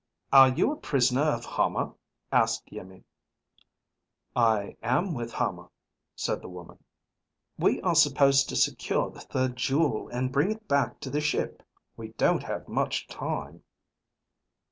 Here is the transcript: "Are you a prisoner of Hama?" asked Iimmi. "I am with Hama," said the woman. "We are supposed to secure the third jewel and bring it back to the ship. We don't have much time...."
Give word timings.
"Are 0.33 0.49
you 0.49 0.71
a 0.71 0.77
prisoner 0.77 1.21
of 1.21 1.45
Hama?" 1.45 1.93
asked 2.31 2.71
Iimmi. 2.73 3.03
"I 4.35 4.75
am 4.81 5.13
with 5.13 5.33
Hama," 5.33 5.69
said 6.15 6.41
the 6.41 6.49
woman. 6.49 6.83
"We 7.59 7.79
are 7.83 7.93
supposed 7.93 8.49
to 8.49 8.55
secure 8.55 9.11
the 9.11 9.21
third 9.21 9.55
jewel 9.55 10.07
and 10.09 10.31
bring 10.31 10.49
it 10.49 10.67
back 10.67 11.01
to 11.01 11.11
the 11.11 11.21
ship. 11.21 11.61
We 11.97 12.13
don't 12.13 12.41
have 12.41 12.67
much 12.67 13.05
time...." 13.09 13.61